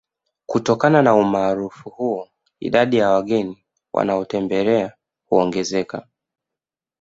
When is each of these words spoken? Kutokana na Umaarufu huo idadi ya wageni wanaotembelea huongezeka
Kutokana 0.45 1.01
na 1.01 1.15
Umaarufu 1.15 1.89
huo 1.89 2.29
idadi 2.59 2.97
ya 2.97 3.09
wageni 3.09 3.65
wanaotembelea 3.93 4.93
huongezeka 5.25 6.07